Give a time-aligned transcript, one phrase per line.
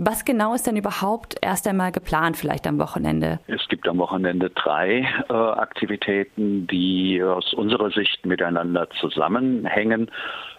[0.00, 3.40] Was genau ist denn überhaupt erst einmal geplant, vielleicht am Wochenende?
[3.48, 10.08] Es gibt am Wochenende drei äh, Aktivitäten, die aus unserer Sicht miteinander zusammenhängen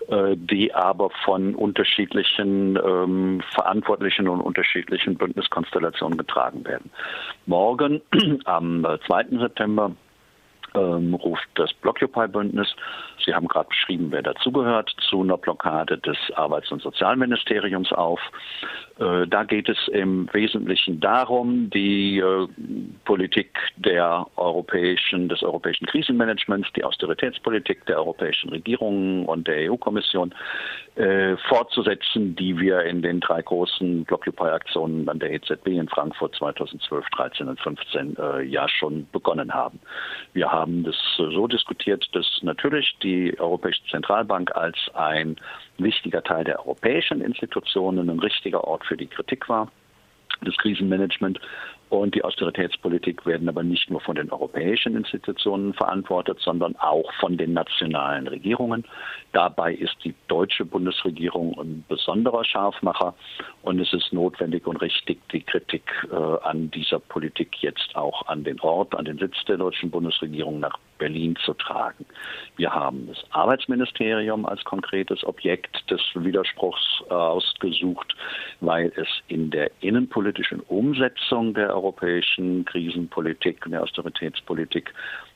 [0.10, 6.90] äh, die aber von unterschiedlichen ähm, Verantwortlichen und unterschiedlichen Bündniskonstellationen getragen werden.
[7.46, 8.02] Morgen,
[8.46, 9.22] am 2.
[9.22, 9.92] Äh, September,
[10.76, 12.76] ähm, ruft das Blockupy-Bündnis,
[13.26, 18.20] Sie haben gerade beschrieben, wer dazugehört, zu einer Blockade des Arbeits- und Sozialministeriums auf.
[19.00, 22.48] Äh, da geht es im Wesentlichen darum, die äh,
[23.06, 30.34] Politik der europäischen, des europäischen Krisenmanagements, die Austeritätspolitik der europäischen Regierungen und der EU-Kommission
[30.96, 37.06] äh, fortzusetzen, die wir in den drei großen Blockupy-Aktionen an der EZB in Frankfurt 2012,
[37.16, 39.80] 13 und 15 äh, ja schon begonnen haben.
[40.34, 45.36] Wir haben das so diskutiert, dass natürlich die Europäische Zentralbank als ein
[45.78, 49.72] wichtiger Teil der europäischen Institutionen ein richtiger Ort für die Kritik war.
[50.42, 51.40] Das Krisenmanagement
[51.90, 57.38] und die Austeritätspolitik werden aber nicht nur von den europäischen Institutionen verantwortet, sondern auch von
[57.38, 58.86] den nationalen Regierungen.
[59.32, 63.16] Dabei ist die deutsche Bundesregierung ein besonderer Scharfmacher
[63.64, 68.44] und es ist notwendig und richtig, die Kritik äh, an dieser Politik jetzt auch an
[68.44, 72.06] den Ort, an den Sitz der deutschen Bundesregierung nach Berlin zu tragen.
[72.58, 78.16] Wir haben das Arbeitsministerium als konkretes Objekt des Widerspruchs äh, ausgesucht,
[78.60, 84.94] weil es in der innenpolitischen Umsetzung der europäischen Krisenpolitik und der Austeritätspolitik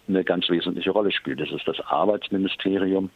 [0.08, 1.40] eine ganz wesentliche Rolle spielt.
[1.40, 3.10] Das ist das Arbeitsministerium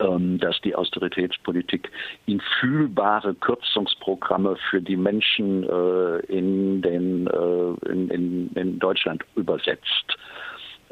[0.00, 1.90] ähm, dass die Austeritätspolitik
[2.24, 10.16] in fühlbare Kürzungsprogramme für die Menschen äh, in, den, äh, in, in, in Deutschland übersetzt.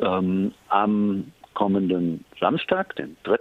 [0.01, 3.37] Ähm, am kommenden Samstag, den 3.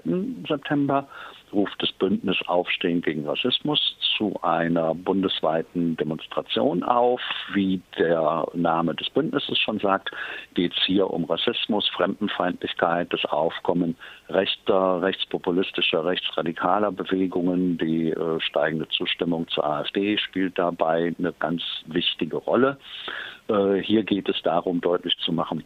[0.47, 1.07] September,
[1.53, 3.79] ruft das Bündnis Aufstehen gegen Rassismus
[4.17, 7.21] zu einer bundesweiten Demonstration auf.
[7.53, 10.11] Wie der Name des Bündnisses schon sagt,
[10.53, 13.95] geht es hier um Rassismus, Fremdenfeindlichkeit, das Aufkommen
[14.28, 17.78] rechter, rechtspopulistischer, rechtsradikaler Bewegungen.
[17.78, 22.78] Die äh, steigende Zustimmung zur AfD spielt dabei eine ganz wichtige Rolle.
[23.47, 25.63] Äh, hier geht es darum, deutlich zu machen,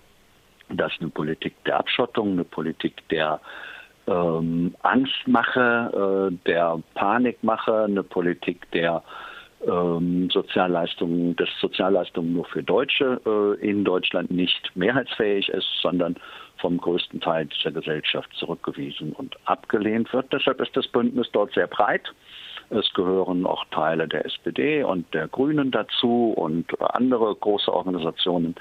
[0.69, 3.39] dass eine Politik der Abschottung, eine Politik der
[4.07, 9.03] ähm, Angstmache, äh, der Panikmache, eine Politik der
[9.65, 16.15] ähm, Sozialleistungen, dass Sozialleistungen nur für Deutsche äh, in Deutschland nicht mehrheitsfähig ist, sondern
[16.57, 20.31] vom größten Teil dieser Gesellschaft zurückgewiesen und abgelehnt wird.
[20.33, 22.13] Deshalb ist das Bündnis dort sehr breit.
[22.69, 28.55] Es gehören auch Teile der SPD und der Grünen dazu und andere große Organisationen,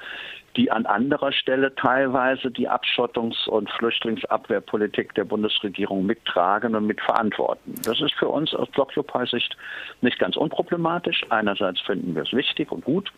[0.56, 7.74] die an anderer Stelle teilweise die Abschottungs- und Flüchtlingsabwehrpolitik der Bundesregierung mittragen und mitverantworten.
[7.84, 9.56] Das ist für uns aus Blockupy-Sicht
[10.02, 11.22] nicht ganz unproblematisch.
[11.30, 13.10] Einerseits finden wir es wichtig und gut,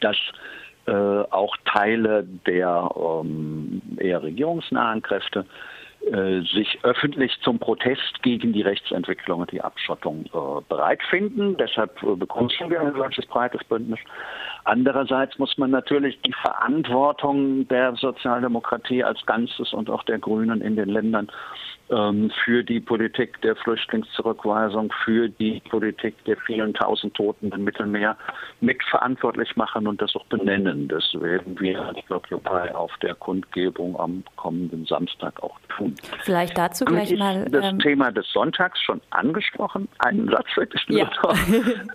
[0.00, 0.16] dass
[0.86, 5.46] äh, auch Teile der ähm, eher regierungsnahen Kräfte
[6.52, 11.56] sich öffentlich zum Protest gegen die Rechtsentwicklung und die Abschottung äh, bereit finden.
[11.56, 13.98] Deshalb äh, begrüßen wir ein solches breites Bündnis.
[14.64, 20.76] Andererseits muss man natürlich die Verantwortung der Sozialdemokratie als Ganzes und auch der Grünen in
[20.76, 21.30] den Ländern
[22.44, 28.16] für die Politik der Flüchtlingszurückweisung, für die Politik der vielen tausend Toten im Mittelmeer
[28.60, 30.88] mitverantwortlich machen und das auch benennen.
[30.88, 35.94] Das werden wir als Occupy auf der Kundgebung am kommenden Samstag auch tun.
[36.22, 37.44] Vielleicht dazu gleich ich mal.
[37.50, 41.10] Das ähm, Thema des Sonntags schon angesprochen, einen Satz wirklich nur, ja.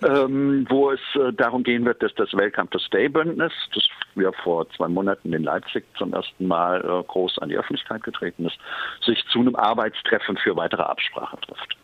[0.24, 3.84] ähm, wo es äh, darum gehen wird, dass das Welcome to Stay Bündnis, das
[4.14, 8.46] wir vor zwei Monaten in Leipzig zum ersten Mal äh, groß an die Öffentlichkeit getreten
[8.46, 8.58] ist,
[9.04, 11.76] sich zu einem Arbeit Arbeitstreffen für weitere Absprache trifft.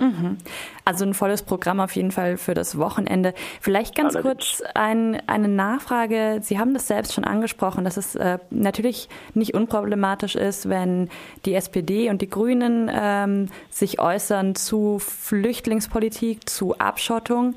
[0.00, 0.38] Mhm.
[0.84, 3.32] Also ein volles Programm auf jeden Fall für das Wochenende.
[3.60, 4.58] Vielleicht ganz Allerdings.
[4.58, 6.40] kurz ein, eine Nachfrage.
[6.42, 11.10] Sie haben das selbst schon angesprochen, dass es äh, natürlich nicht unproblematisch ist, wenn
[11.44, 17.54] die SPD und die Grünen ähm, sich äußern zu Flüchtlingspolitik, zu Abschottung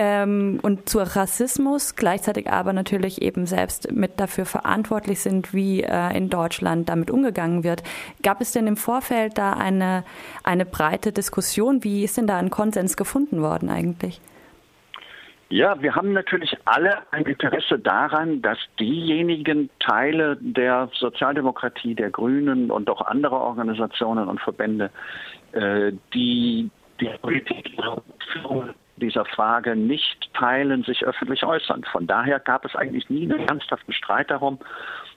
[0.00, 6.16] ähm, und zu Rassismus, gleichzeitig aber natürlich eben selbst mit dafür verantwortlich sind, wie äh,
[6.16, 7.82] in Deutschland damit umgegangen wird.
[8.22, 10.04] Gab es denn im Vorfeld da eine,
[10.44, 11.82] eine breite Diskussion?
[11.82, 14.20] Wie ist denn da ein Konsens gefunden worden eigentlich?
[15.48, 22.70] Ja, wir haben natürlich alle ein Interesse daran, dass diejenigen Teile der Sozialdemokratie, der Grünen
[22.70, 24.90] und auch anderer Organisationen und Verbände,
[25.52, 26.70] äh, die
[27.00, 27.76] die Politik
[28.98, 31.84] dieser Frage nicht teilen, sich öffentlich äußern.
[31.90, 34.58] Von daher gab es eigentlich nie einen ernsthaften Streit darum,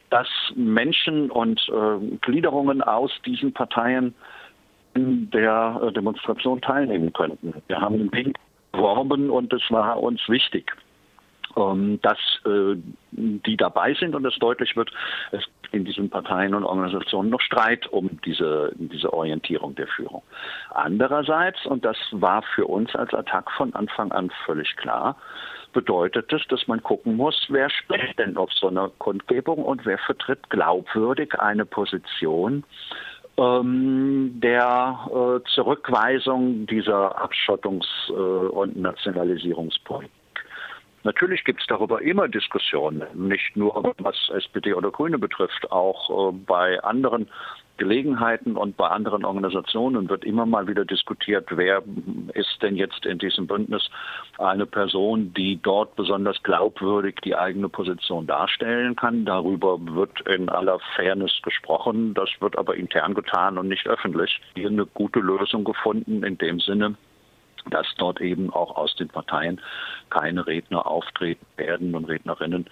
[0.09, 4.13] dass Menschen und äh, Gliederungen aus diesen Parteien
[4.93, 7.53] in der äh, Demonstration teilnehmen könnten.
[7.67, 8.33] Wir haben im
[8.71, 10.71] beworben und es war uns wichtig.
[11.57, 12.75] Ähm, dass äh,
[13.11, 14.91] die dabei sind und es deutlich wird,
[15.31, 20.21] es in diesen Parteien und Organisationen noch Streit um diese, diese Orientierung der Führung.
[20.69, 25.15] Andererseits, und das war für uns als Attack von Anfang an völlig klar,
[25.73, 29.97] bedeutet es, dass man gucken muss, wer spricht denn auf so einer Kundgebung und wer
[29.97, 32.63] vertritt glaubwürdig eine Position,
[33.37, 40.20] ähm, der äh, Zurückweisung dieser Abschottungs- äh, und Nationalisierungspolitik.
[41.03, 46.37] Natürlich gibt es darüber immer Diskussionen, nicht nur was SPD oder Grüne betrifft, auch äh,
[46.45, 47.27] bei anderen
[47.81, 51.81] Gelegenheiten und bei anderen Organisationen wird immer mal wieder diskutiert, wer
[52.35, 53.89] ist denn jetzt in diesem Bündnis
[54.37, 59.25] eine Person, die dort besonders glaubwürdig die eigene Position darstellen kann.
[59.25, 64.39] Darüber wird in aller Fairness gesprochen, das wird aber intern getan und nicht öffentlich.
[64.53, 66.95] Hier eine gute Lösung gefunden in dem Sinne,
[67.69, 69.61] dass dort eben auch aus den Parteien
[70.09, 72.67] keine Redner auftreten werden und Rednerinnen,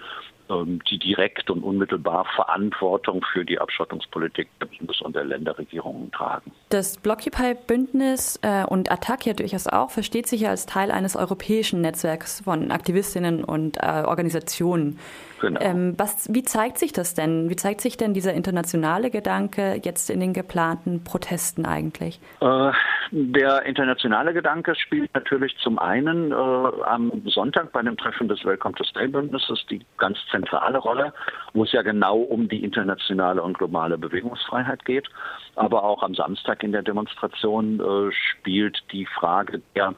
[0.49, 6.51] ähm, die direkt und unmittelbar Verantwortung für die Abschottungspolitik der Bundes- und der Länderregierungen tragen.
[6.69, 11.81] Das Blockupy-Bündnis äh, und Attac ja durchaus auch versteht sich ja als Teil eines europäischen
[11.81, 14.99] Netzwerks von Aktivistinnen und äh, Organisationen.
[15.39, 15.59] Genau.
[15.61, 17.49] Ähm, was, wie zeigt sich das denn?
[17.49, 22.19] Wie zeigt sich denn dieser internationale Gedanke jetzt in den geplanten Protesten eigentlich?
[22.41, 22.71] Äh,
[23.11, 28.75] der internationale Gedanke spielt natürlich zum einen äh, am Sonntag bei dem Treffen des Welcome
[28.75, 31.13] to Stay Bündnisses die ganz zentrale Rolle,
[31.53, 35.07] wo es ja genau um die internationale und globale Bewegungsfreiheit geht.
[35.55, 39.93] Aber auch am Samstag in der Demonstration äh, spielt die Frage der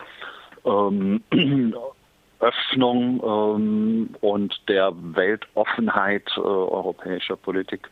[0.66, 1.24] ähm,
[2.42, 7.90] Öffnung ähm, und der Weltoffenheit äh, europäischer Politik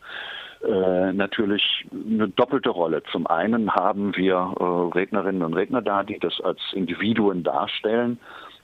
[0.62, 3.02] äh, natürlich eine doppelte Rolle.
[3.10, 8.18] Zum einen haben wir äh, Rednerinnen und Redner da, die das als Individuen darstellen.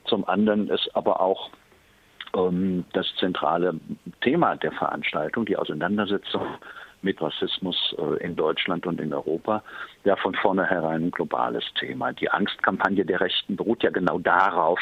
[0.05, 1.49] Zum anderen ist aber auch
[2.35, 3.79] ähm, das zentrale
[4.21, 6.43] Thema der Veranstaltung, die Auseinandersetzung
[7.01, 9.63] mit Rassismus äh, in Deutschland und in Europa
[10.03, 12.13] ja von vornherein ein globales Thema.
[12.13, 14.79] Die Angstkampagne der Rechten beruht ja genau darauf,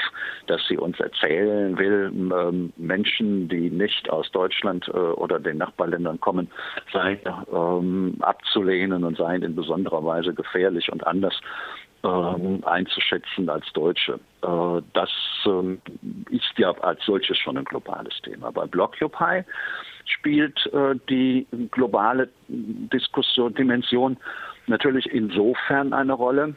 [0.47, 6.19] dass sie uns erzählen will, ähm, Menschen, die nicht aus Deutschland äh, oder den Nachbarländern
[6.19, 6.49] kommen,
[6.91, 7.19] seien
[7.51, 11.39] ähm, abzulehnen und seien in besonderer Weise gefährlich und anders
[12.03, 14.19] ähm, einzuschätzen als Deutsche.
[14.41, 15.09] Äh, das
[16.29, 18.51] ist ja als solches schon ein globales Thema.
[18.51, 19.43] Bei Blockupy
[20.05, 24.17] spielt äh, die globale Diskussion, Dimension
[24.67, 26.55] natürlich insofern eine Rolle,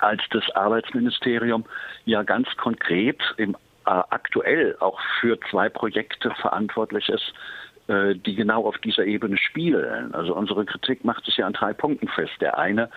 [0.00, 1.64] als das Arbeitsministerium
[2.04, 3.56] ja ganz konkret im
[3.86, 7.32] äh, aktuell auch für zwei Projekte verantwortlich ist,
[7.88, 10.14] äh, die genau auf dieser Ebene spielen.
[10.14, 12.34] Also unsere Kritik macht sich ja an drei Punkten fest.
[12.40, 12.90] Der eine,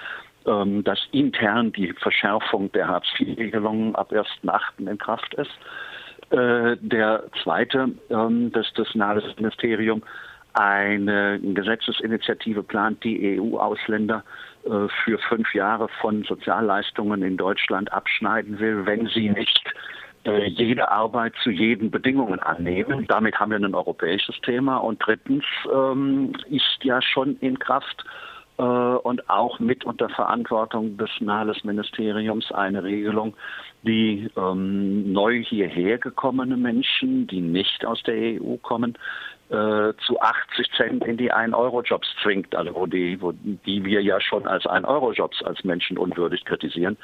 [0.45, 4.89] ähm, dass intern die Verschärfung der Hartz-IV-Regelungen ab 1.8.
[4.89, 5.51] in Kraft ist.
[6.31, 10.01] Äh, der zweite, ähm, dass das Nahesministerium
[10.53, 14.23] eine Gesetzesinitiative plant, die EU-Ausländer
[14.63, 19.73] äh, für fünf Jahre von Sozialleistungen in Deutschland abschneiden will, wenn sie nicht
[20.23, 23.05] äh, jede Arbeit zu jeden Bedingungen annehmen.
[23.07, 24.77] Damit haben wir ein europäisches Thema.
[24.77, 25.43] Und drittens
[25.73, 28.05] ähm, ist ja schon in Kraft
[28.57, 33.35] äh, und auch mit unter Verantwortung des Nahles-Ministeriums eine Regelung,
[33.83, 38.97] die ähm, neu hierher gekommene Menschen, die nicht aus der EU kommen,
[39.49, 44.47] äh, zu 80 Cent in die 1-Euro-Jobs zwingt, also die, wo die wir ja schon
[44.47, 46.97] als 1-Euro-Jobs als menschenunwürdig kritisieren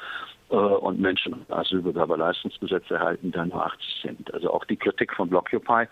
[0.56, 4.34] und Menschen Asylbewerberleistungsgesetz erhalten dann nur 80 Cent.
[4.34, 5.86] Also auch die Kritik von Blockupy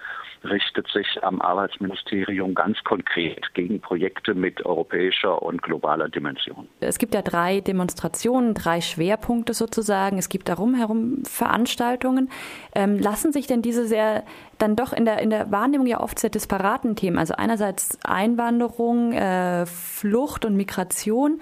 [0.44, 6.68] richtet sich am Arbeitsministerium ganz konkret gegen Projekte mit europäischer und globaler Dimension.
[6.80, 10.16] Es gibt ja drei Demonstrationen, drei Schwerpunkte sozusagen.
[10.16, 12.30] Es gibt darum herum Veranstaltungen.
[12.74, 14.24] Ähm, lassen sich denn diese sehr
[14.58, 19.12] dann doch in der, in der Wahrnehmung ja oft sehr disparaten Themen, also einerseits Einwanderung,
[19.12, 21.40] äh, Flucht und Migration,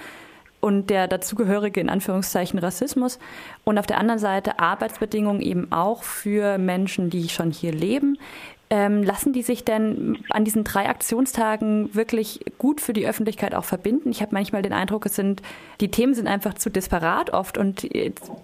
[0.64, 3.18] und der dazugehörige in Anführungszeichen Rassismus
[3.64, 8.16] und auf der anderen Seite Arbeitsbedingungen eben auch für Menschen, die schon hier leben.
[8.70, 13.66] Ähm, lassen die sich denn an diesen drei Aktionstagen wirklich gut für die Öffentlichkeit auch
[13.66, 14.10] verbinden?
[14.10, 15.42] Ich habe manchmal den Eindruck, es sind
[15.82, 17.86] die Themen sind einfach zu disparat oft und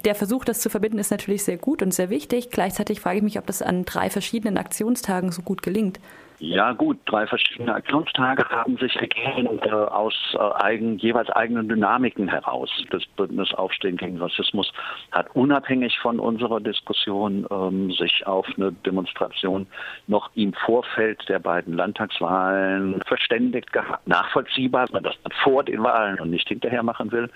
[0.05, 2.51] der Versuch, das zu verbinden, ist natürlich sehr gut und sehr wichtig.
[2.51, 5.99] Gleichzeitig frage ich mich, ob das an drei verschiedenen Aktionstagen so gut gelingt.
[6.43, 12.29] Ja gut, drei verschiedene Aktionstage haben sich ergeben äh, aus äh, eigen, jeweils eigenen Dynamiken
[12.29, 12.71] heraus.
[12.91, 14.73] Das Bündnis Aufstehen gegen Rassismus
[15.13, 19.67] hat unabhängig von unserer Diskussion ähm, sich auf eine Demonstration
[20.07, 24.09] noch im Vorfeld der beiden Landtagswahlen verständigt gehabt.
[24.09, 27.29] Nachvollziehbar, dass man das vor den Wahlen und nicht hinterher machen will.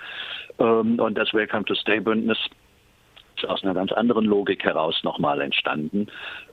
[0.58, 2.38] Ähm, und das Welcome to Stay Bündnis
[3.36, 6.06] ist aus einer ganz anderen Logik heraus nochmal entstanden,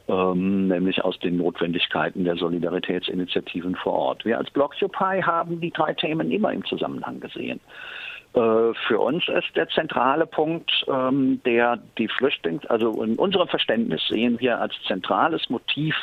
[0.08, 4.26] ähm, nämlich aus den Notwendigkeiten der Solidaritätsinitiativen vor Ort.
[4.26, 7.60] Wir als Blockupy haben die drei Themen immer im Zusammenhang gesehen.
[8.34, 14.02] Äh, für uns ist der zentrale Punkt, ähm, der die Flüchtlings, also in unserem Verständnis
[14.08, 15.96] sehen wir als zentrales Motiv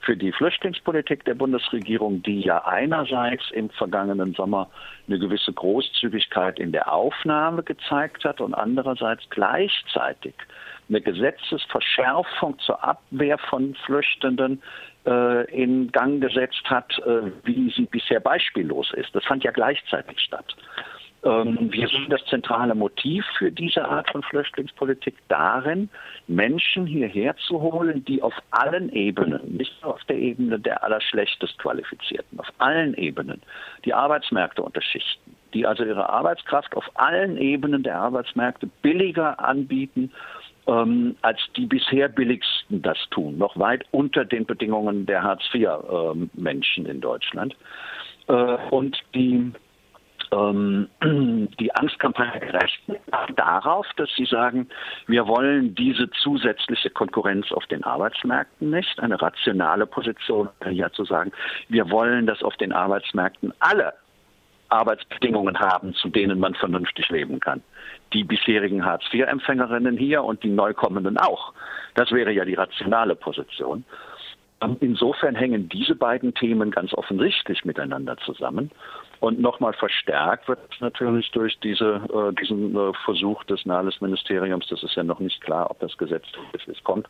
[0.00, 4.68] für die Flüchtlingspolitik der Bundesregierung, die ja einerseits im vergangenen Sommer
[5.06, 10.34] eine gewisse Großzügigkeit in der Aufnahme gezeigt hat und andererseits gleichzeitig
[10.88, 14.60] eine Gesetzesverschärfung zur Abwehr von Flüchtenden
[15.06, 19.14] äh, in Gang gesetzt hat, äh, wie sie bisher beispiellos ist.
[19.14, 20.56] Das fand ja gleichzeitig statt.
[21.26, 25.88] Ähm, wir sehen das zentrale Motiv für diese Art von Flüchtlingspolitik darin,
[26.28, 31.58] Menschen hierher zu holen, die auf allen Ebenen, nicht nur auf der Ebene der allerschlechtest
[31.58, 33.42] Qualifizierten, auf allen Ebenen
[33.84, 40.12] die Arbeitsmärkte unterschichten, die also ihre Arbeitskraft auf allen Ebenen der Arbeitsmärkte billiger anbieten
[40.68, 46.90] ähm, als die bisher billigsten das tun, noch weit unter den Bedingungen der Hartz-IV-Menschen ähm,
[46.90, 47.56] in Deutschland.
[48.28, 49.52] Äh, und die
[50.32, 50.88] ähm,
[51.60, 52.80] die Angstkampagne gerecht
[53.36, 54.68] darauf, dass sie sagen,
[55.06, 59.00] wir wollen diese zusätzliche Konkurrenz auf den Arbeitsmärkten nicht.
[59.00, 61.32] Eine rationale Position ja zu sagen,
[61.68, 63.94] wir wollen, dass auf den Arbeitsmärkten alle
[64.68, 67.62] Arbeitsbedingungen haben, zu denen man vernünftig leben kann.
[68.12, 71.52] Die bisherigen Hartz-IV-Empfängerinnen hier und die Neukommenden auch.
[71.94, 73.84] Das wäre ja die rationale Position.
[74.62, 78.70] Ähm, insofern hängen diese beiden Themen ganz offensichtlich miteinander zusammen.
[79.20, 84.82] Und nochmal verstärkt wird es natürlich durch diese, äh, diesen äh, Versuch des Nahles-Ministeriums, das
[84.82, 86.24] ist ja noch nicht klar, ob das Gesetz
[86.66, 87.08] ist, kommt,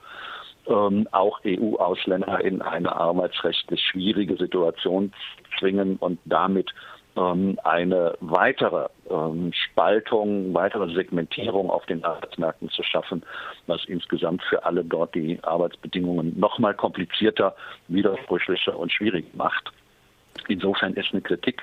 [0.66, 5.12] ähm, auch EU-Ausländer in eine arbeitsrechtlich schwierige Situation
[5.58, 6.72] zwingen und damit
[7.16, 13.22] ähm, eine weitere ähm, Spaltung, weitere Segmentierung auf den Arbeitsmärkten zu schaffen,
[13.66, 17.54] was insgesamt für alle dort die Arbeitsbedingungen noch mal komplizierter,
[17.88, 19.72] widersprüchlicher und schwierig macht.
[20.48, 21.62] Insofern ist eine Kritik,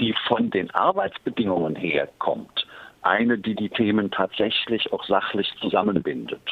[0.00, 2.66] die von den Arbeitsbedingungen her kommt,
[3.02, 6.42] eine, die die Themen tatsächlich auch sachlich zusammenbindet